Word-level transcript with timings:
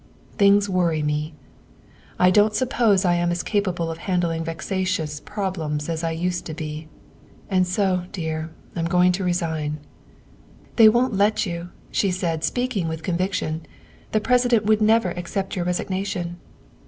Things 0.39 0.67
worry 0.67 1.03
me. 1.03 1.35
I 2.17 2.31
don't 2.31 2.55
suppose 2.55 3.05
I 3.05 3.13
am 3.13 3.29
as 3.29 3.43
capable 3.43 3.91
of 3.91 3.99
handling 3.99 4.43
vexatious 4.43 5.19
problems 5.19 5.89
as 5.89 6.03
I 6.03 6.09
used 6.09 6.43
to 6.47 6.55
be, 6.55 6.87
and 7.51 7.67
so, 7.67 8.05
dear, 8.11 8.49
I'm 8.75 8.85
going 9.03 9.11
to 9.11 9.23
resign. 9.23 9.77
''"They 10.77 10.89
won't 10.89 11.13
let 11.13 11.45
you," 11.45 11.69
she 11.91 12.09
said, 12.09 12.43
speaking 12.43 12.87
with 12.87 13.03
con 13.03 13.17
viction," 13.19 13.61
the 14.11 14.19
President 14.19 14.65
would 14.65 14.81
never 14.81 15.09
accept 15.09 15.55
your 15.55 15.65
resig 15.65 15.91
nation. 15.91 16.37